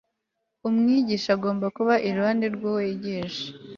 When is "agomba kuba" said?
1.37-1.93